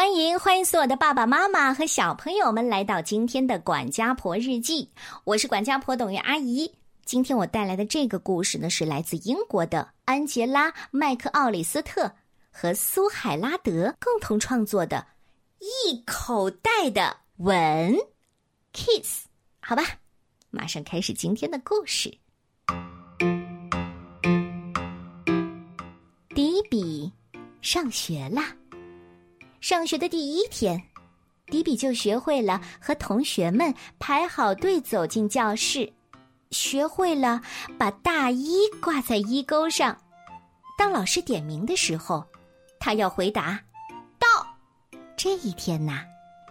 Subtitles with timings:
[0.00, 4.88] 欢迎欢迎所有的爸爸妈妈和小朋友们来到今天的管家婆日记。
[5.24, 6.72] 我是管家婆董月阿姨。
[7.04, 12.10] 今天我带来的这个故事呢，是来自英国的安杰拉·麦克奥里斯特
[12.50, 15.06] 和苏海拉德共同创作的
[15.92, 17.94] 《一口袋的吻》
[18.72, 19.26] ，Kiss。
[19.60, 19.82] 好吧，
[20.48, 22.08] 马上开始今天的故事。
[26.34, 27.12] 迪比
[27.60, 28.56] 上学啦。
[29.60, 30.82] 上学的第一天，
[31.46, 35.92] 迪比就学会了和同学们排好队走进教室，
[36.50, 37.40] 学会了
[37.78, 39.96] 把大衣挂在衣钩上。
[40.78, 42.24] 当老师点名的时候，
[42.78, 43.60] 他要回答
[44.18, 44.26] “到”。
[45.14, 46.04] 这一天呐，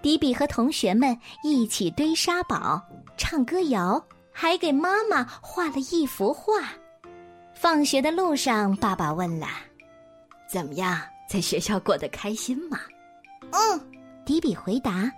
[0.03, 2.79] 迪比和同学们一起堆沙堡、
[3.17, 3.99] 唱歌谣，
[4.31, 6.53] 还给妈妈画了一幅画。
[7.55, 9.47] 放学的路上，爸爸问了
[10.47, 12.79] ：“怎么样，在学校过得开心吗？”
[13.51, 13.91] 嗯，
[14.25, 15.11] 迪比回答。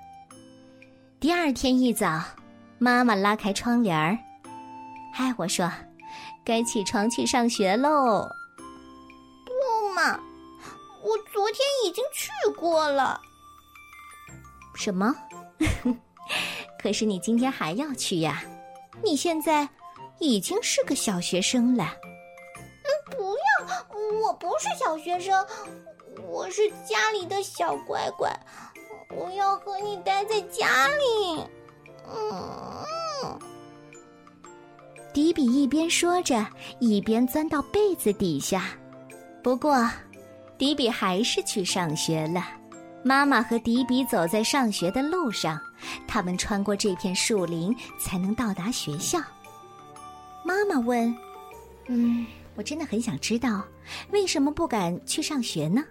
[1.19, 2.21] 第二天一早，
[2.79, 4.17] 妈妈拉开窗帘儿，
[5.13, 5.69] 嗨，我说，
[6.43, 8.27] 该起床去上学喽。
[9.45, 10.19] 不嘛，
[11.03, 13.19] 我昨天已经去过了。
[14.75, 15.13] 什么？
[16.81, 18.41] 可是你今天还要去呀？
[19.03, 19.67] 你现在
[20.19, 21.93] 已经是个小学生了。
[22.55, 25.45] 嗯，不要，我不是小学生。
[26.19, 28.29] 我是家里的小乖乖，
[29.09, 31.43] 我要和你待在家里。
[32.05, 33.39] 嗯，
[35.13, 36.45] 迪比一边说着，
[36.79, 38.77] 一边钻到被子底下。
[39.41, 39.89] 不过，
[40.57, 42.43] 迪比还是去上学了。
[43.03, 45.59] 妈妈和迪比走在上学的路上，
[46.07, 49.19] 他们穿过这片树林才能到达学校。
[50.43, 51.15] 妈妈问
[51.87, 53.63] ：“嗯，我真的很想知道，
[54.11, 55.83] 为什么不敢去上学呢？”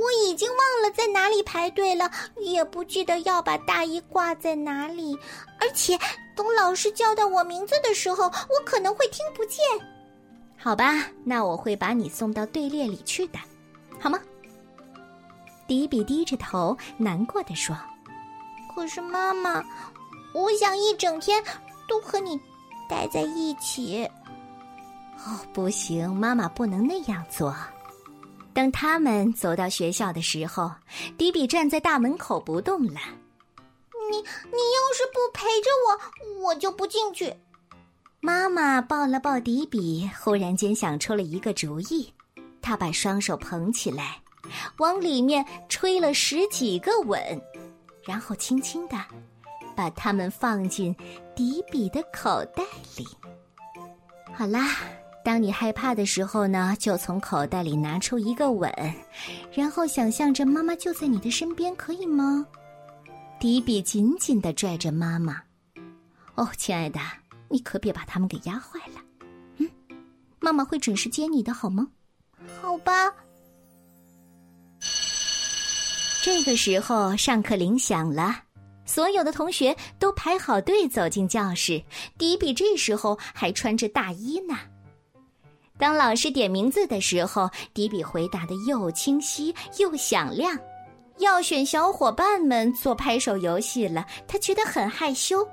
[0.00, 5.18] 我已经忘了在哪里排队了，也不记得要把大衣挂在哪里。
[5.60, 5.98] 而且，
[6.36, 9.60] 等老师叫到我名字的时候，我可能会听不见。
[10.56, 13.38] 好吧，那我会把你送到队列里去的，
[13.98, 14.20] 好吗？
[15.66, 17.76] 迪比低着头，难过的说
[18.74, 19.62] ：“可是妈妈，
[20.32, 21.42] 我想一整天
[21.88, 22.40] 都和你
[22.88, 24.08] 待在一起。”
[25.26, 27.54] 哦，不行，妈妈不能那样做。
[28.58, 30.68] 当他们走到学校的时候，
[31.16, 32.98] 迪比站在大门口不动了。
[34.10, 37.32] 你你要是不陪着我，我就不进去。
[38.18, 42.12] 妈妈抱了抱迪比，忽然间想出了一个主意。
[42.60, 44.20] 她把双手捧起来，
[44.78, 47.40] 往里面吹了十几个吻，
[48.02, 48.96] 然后轻轻的
[49.76, 50.92] 把它们放进
[51.36, 52.64] 迪比的口袋
[52.96, 53.06] 里。
[54.34, 54.76] 好啦。
[55.28, 58.72] 当你害怕的时候呢，就从口袋里拿出一个吻，
[59.52, 62.46] 然后想象着妈妈就在你的身边，可以吗？
[63.38, 65.42] 迪比紧紧的拽着妈妈。
[66.34, 66.98] 哦，亲爱的，
[67.50, 69.02] 你可别把他们给压坏了。
[69.58, 69.68] 嗯，
[70.40, 71.86] 妈妈会准时接你的，好吗？
[72.62, 73.12] 好吧。
[76.22, 78.44] 这个时候，上课铃响了，
[78.86, 81.84] 所有的同学都排好队走进教室。
[82.16, 84.56] 迪比这时候还穿着大衣呢。
[85.78, 90.58] 当老师点名字的时候，迪比回答的又清晰又响亮。
[91.18, 95.46] 要选小伙伴们做拍手游戏了，他觉得很害羞。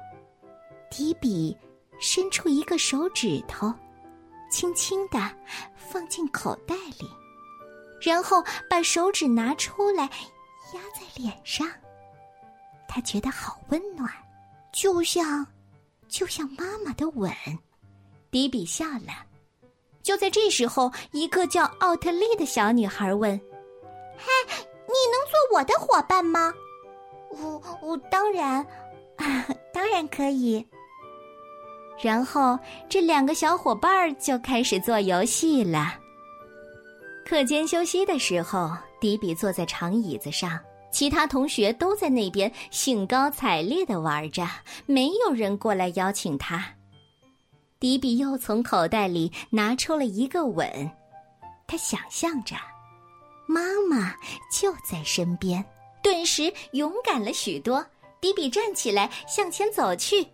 [0.91, 1.55] 迪比
[1.99, 3.73] 伸出一个手指头，
[4.51, 5.19] 轻轻的
[5.75, 7.09] 放进口袋里，
[7.99, 10.03] 然后把手指拿出来
[10.73, 11.67] 压在脸上。
[12.87, 14.07] 他觉得好温暖，
[14.71, 15.45] 就像，
[16.07, 17.31] 就像妈妈的吻。
[18.29, 19.25] 迪比笑了。
[20.05, 23.31] 就在这时候，一个叫奥特利的小女孩问
[24.15, 24.27] ：“嗨，
[24.85, 26.53] 你能做我的伙伴吗
[27.33, 28.63] ？”“我我当然，
[29.73, 30.63] 当然可以。”
[31.99, 32.57] 然后
[32.87, 35.95] 这两个小伙伴就开始做游戏了。
[37.25, 38.69] 课间休息的时候，
[39.01, 40.59] 迪比坐在长椅子上，
[40.91, 44.47] 其他同学都在那边兴高采烈的玩着，
[44.85, 46.63] 没有人过来邀请他。
[47.85, 50.91] 迪比又从口袋里拿出了一个吻，
[51.67, 52.55] 他想象着，
[53.45, 54.15] 妈妈
[54.51, 55.63] 就在身边，
[56.01, 57.85] 顿时勇敢了许多。
[58.19, 60.27] 迪比站起来向前走去，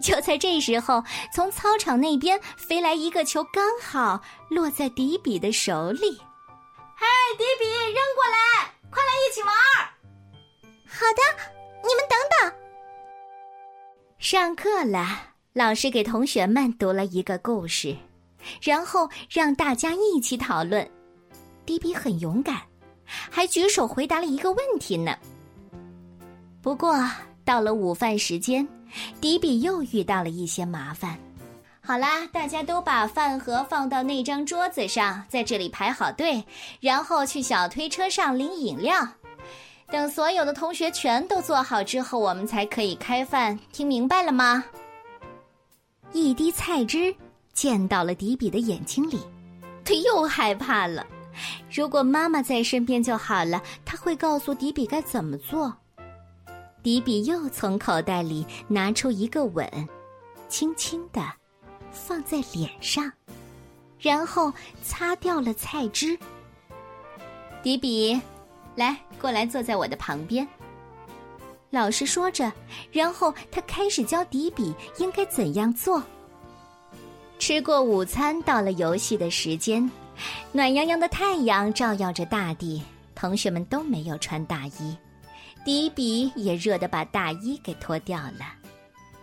[0.00, 1.02] 就在这时候，
[1.34, 6.16] 从操场那边飞来一个球，刚好落在迪比的手里。
[6.94, 7.04] 嗨，
[7.36, 9.52] 迪比，扔过来，快来一起玩！
[10.86, 11.22] 好的，
[11.82, 12.54] 你们等等。
[14.20, 15.31] 上课了。
[15.54, 17.94] 老师给同学们读了一个故事，
[18.62, 20.88] 然后让大家一起讨论。
[21.66, 22.62] 迪比很勇敢，
[23.04, 25.14] 还举手回答了一个问题呢。
[26.62, 26.98] 不过
[27.44, 28.66] 到了午饭时间，
[29.20, 31.18] 迪比又遇到了一些麻烦。
[31.82, 36.42] 好啦，大家都把饭盒放到那张桌子上，在这里排好队，
[36.80, 39.06] 然后去小推车上领饮料。
[39.90, 43.58] 等所有的同学全都坐好之后，我们才可以开饭。
[43.70, 44.64] 听明白了吗？
[46.12, 47.14] 一滴菜汁
[47.52, 49.18] 溅到了迪比的眼睛里，
[49.84, 51.06] 他又害怕了。
[51.70, 55.74] 如果妈妈在身边就好了，他会告诉迪比该怎么做。
[56.82, 59.68] 迪比又从口袋里拿出一个吻，
[60.48, 61.22] 轻轻的。
[61.90, 63.12] 放在脸上，
[63.98, 64.50] 然后
[64.82, 66.18] 擦掉了菜汁。
[67.62, 68.18] 迪比，
[68.76, 70.48] 来，过来坐在我的旁边。
[71.72, 72.52] 老师说着，
[72.92, 76.02] 然后他开始教迪比应该怎样做。
[77.38, 79.90] 吃过午餐，到了游戏的时间。
[80.52, 82.82] 暖洋洋的太阳照耀着大地，
[83.14, 84.94] 同学们都没有穿大衣，
[85.64, 88.52] 迪比也热得把大衣给脱掉了。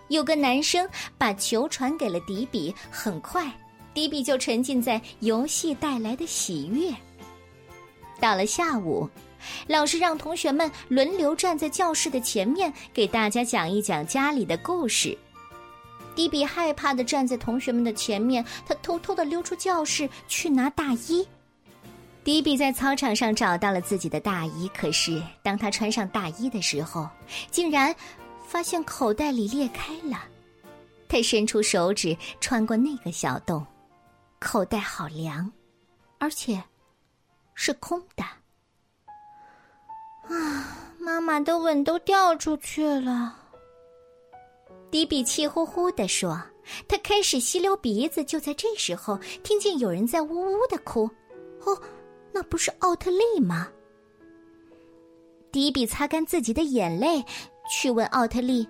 [0.08, 3.48] 有个男生把球传给了迪比，很快，
[3.94, 6.92] 迪比就沉浸在游戏带来的喜悦。
[8.20, 9.08] 到了下午，
[9.68, 15.18] 老师让同学们轮流站在教室的前面，给大家讲一讲家里的故事。
[16.16, 21.28] 迪比害怕的站在同学们的前面，他偷偷的溜出教室去拿大衣。
[22.24, 27.10] 迪比在操场上找到了自己的大衣，可是当他穿上大衣的时候，
[27.52, 27.96] 竟然。
[28.50, 30.24] 发现口袋里裂开了，
[31.08, 33.64] 他伸出手指穿过那个小洞，
[34.40, 35.48] 口袋好凉，
[36.18, 36.60] 而且
[37.54, 38.26] 是空的。
[40.30, 43.36] 啊，妈妈的吻都掉出去了。
[44.92, 46.42] 迪比气呼呼地说
[46.88, 51.10] ：“他开始吸溜鼻子。”就在这时候，听见有人在呜呜的哭。
[51.66, 51.80] 哦，
[52.32, 53.68] 那不是奥特利吗？
[55.52, 57.24] 迪比擦干自己的眼泪。
[57.72, 58.68] 去问奥特利，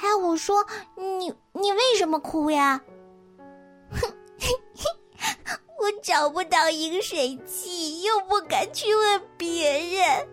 [0.00, 0.64] 哎，我说
[0.96, 2.80] 你你为什么哭呀？
[3.90, 4.08] 哼，
[5.80, 10.28] 我找不到饮水器，又不敢去问别人。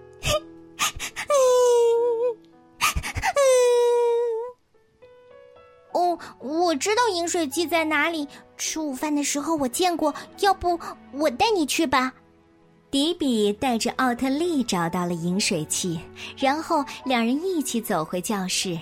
[6.42, 8.28] 我知道饮水机在哪里，
[8.58, 10.14] 吃午饭的时候我见过。
[10.40, 10.80] 要不
[11.14, 12.12] 我带你去吧。
[12.90, 16.00] 迪比带着奥特利找到了饮水器，
[16.38, 18.78] 然后两人一起走回教室。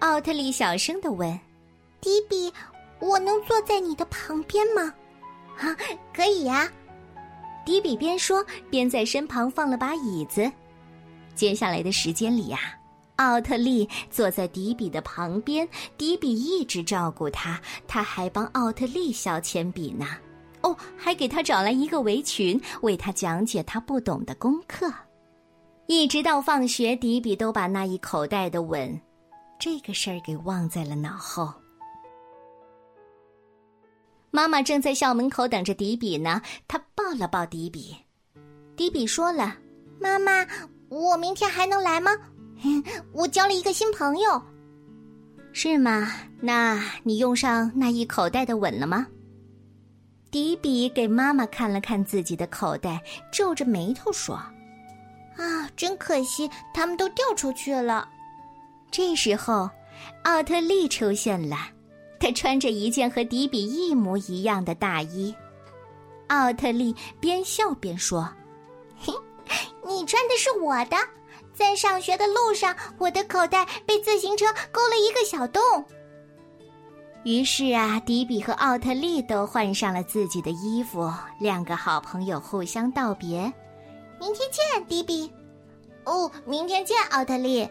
[0.00, 1.38] 奥特利小声的问
[2.02, 2.52] ：“迪比，
[3.00, 4.92] 我能坐在你的旁边吗
[5.56, 5.74] ？”“啊，
[6.12, 6.70] 可以呀。”
[7.64, 10.50] 迪比边说边在身旁放了把椅子。
[11.34, 12.58] 接下来的时间里呀，
[13.16, 20.06] 奥特利坐在迪比的旁边，迪比一直照顾他，他还帮奥特利削铅笔呢。
[20.62, 24.90] 哦，还给他找来一个围裙，为他讲解他不懂的功课，
[25.86, 28.98] 一直到放学，迪比都把那一口袋的吻，
[29.58, 31.52] 这个事儿给忘在了脑后。
[34.30, 37.94] 妈妈正在校门口等着迪比呢，她抱了抱迪比。
[38.74, 39.56] 迪比说了
[40.00, 40.44] ：“妈妈，
[40.88, 42.10] 我明天还能来吗？
[43.12, 44.42] 我交了一个新朋友。”
[45.52, 46.12] 是吗？
[46.40, 49.06] 那你用上那一口袋的吻了吗？
[50.30, 53.00] 迪比给妈妈看了看自己的口袋，
[53.32, 54.34] 皱着眉头说
[55.38, 58.08] ：“啊，真可惜，他们都掉出去了。”
[58.90, 59.70] 这时候，
[60.24, 61.56] 奥特利出现了，
[62.18, 65.32] 他穿着一件和迪比一模一样的大衣。
[66.26, 68.28] 奥特利边笑边说
[68.98, 69.12] ：“嘿，
[69.86, 70.96] 你穿的是我的，
[71.54, 75.62] 在上学的路上，我的口袋被自行车勾了一个小洞。”
[77.24, 83.50] 于是啊，迪比和奥特利都换上了自己的衣服，两个好朋友互相道别
[84.20, 85.32] ：“明天见，迪比。
[86.04, 87.66] ”“哦，明天见，奥特利。”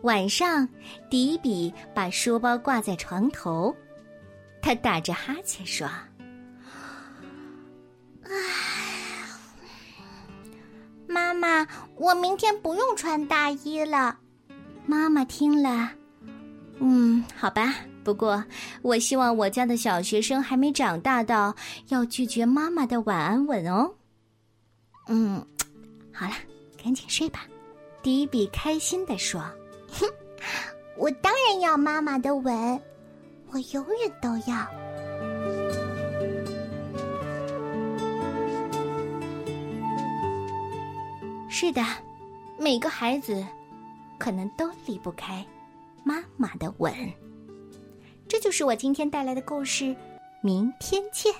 [0.00, 0.66] 晚上，
[1.10, 3.76] 迪比把书包挂在床头，
[4.62, 5.86] 他打着哈欠说
[8.24, 8.30] ：“唉，
[11.38, 11.66] 妈，
[11.96, 14.18] 我明天不用穿大衣了。”
[14.84, 15.90] 妈妈听了。
[16.80, 17.74] 嗯，好吧。
[18.04, 18.42] 不过，
[18.80, 21.54] 我希望我家的小学生还没长大到
[21.88, 23.92] 要拒绝妈妈的晚安吻哦。
[25.08, 25.44] 嗯，
[26.10, 26.32] 好了，
[26.82, 27.40] 赶紧睡吧。
[28.02, 29.42] 迪比开心的说
[29.92, 30.06] ：“哼，
[30.96, 32.80] 我当然要妈妈的吻，
[33.50, 34.66] 我永远都要。”
[41.60, 41.82] 是的，
[42.56, 43.44] 每个孩子
[44.16, 45.44] 可能都离不开。
[46.04, 46.94] 妈妈的吻，
[48.28, 49.96] 这就是我今天带来的故事。
[50.40, 51.34] 明天见。